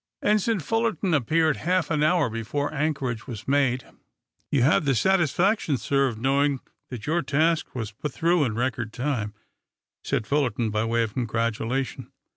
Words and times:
Ensign 0.23 0.59
Fullerton 0.59 1.13
appeared 1.13 1.57
half 1.57 1.91
an 1.91 2.01
hour 2.01 2.27
before 2.27 2.73
anchorage 2.73 3.27
was 3.27 3.47
made. 3.47 3.85
"You 4.49 4.63
have 4.63 4.85
the 4.85 4.95
satisfaction, 4.95 5.77
sir, 5.77 6.07
of 6.07 6.17
knowing 6.17 6.59
that 6.89 7.05
your 7.05 7.21
task 7.21 7.75
was 7.75 7.91
put 7.91 8.11
through 8.11 8.43
in 8.45 8.55
record 8.55 8.93
time," 8.93 9.35
said 10.03 10.25
Fullerton, 10.25 10.71
by 10.71 10.85
way 10.85 11.03
of 11.03 11.13
congratulation. 11.13 12.11